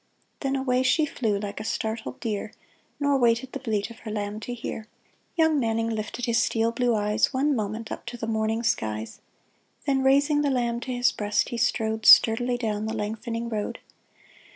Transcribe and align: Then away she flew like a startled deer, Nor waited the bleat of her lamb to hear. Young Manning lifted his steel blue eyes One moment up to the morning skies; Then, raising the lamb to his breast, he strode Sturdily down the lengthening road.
Then 0.39 0.55
away 0.55 0.81
she 0.81 1.05
flew 1.05 1.37
like 1.37 1.59
a 1.59 1.63
startled 1.63 2.19
deer, 2.19 2.53
Nor 2.99 3.19
waited 3.19 3.51
the 3.51 3.59
bleat 3.59 3.91
of 3.91 3.99
her 3.99 4.09
lamb 4.09 4.39
to 4.39 4.51
hear. 4.55 4.87
Young 5.35 5.59
Manning 5.59 5.91
lifted 5.91 6.25
his 6.25 6.39
steel 6.39 6.71
blue 6.71 6.95
eyes 6.95 7.35
One 7.35 7.55
moment 7.55 7.91
up 7.91 8.07
to 8.07 8.17
the 8.17 8.25
morning 8.25 8.63
skies; 8.63 9.21
Then, 9.85 10.01
raising 10.01 10.41
the 10.41 10.49
lamb 10.49 10.79
to 10.79 10.91
his 10.91 11.11
breast, 11.11 11.49
he 11.49 11.57
strode 11.59 12.07
Sturdily 12.07 12.57
down 12.57 12.87
the 12.87 12.97
lengthening 12.97 13.47
road. 13.47 13.77